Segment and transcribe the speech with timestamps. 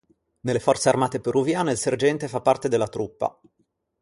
[0.39, 3.37] Nelle forze armate peruviane il sergente fa parte della truppa.